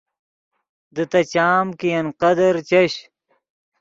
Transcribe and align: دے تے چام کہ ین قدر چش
دے 0.93 1.03
تے 1.11 1.21
چام 1.31 1.67
کہ 1.79 1.87
ین 1.95 2.07
قدر 2.21 2.53
چش 2.69 2.93